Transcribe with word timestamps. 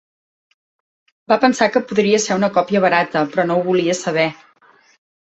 Va 1.33 1.37
pensar 1.43 1.69
que 1.77 1.83
podria 1.91 2.21
ser 2.25 2.39
una 2.41 2.51
còpia 2.57 2.83
barata, 2.89 3.25
però 3.35 3.49
no 3.53 3.59
ho 3.59 3.65
volia 3.71 4.01
saber. 4.05 4.29